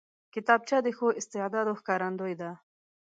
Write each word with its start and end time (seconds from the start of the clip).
کتابچه 0.33 0.77
د 0.83 0.87
ښو 0.97 1.07
استعداد 1.19 1.67
ښکارندوی 1.79 2.33
ده 2.41 2.51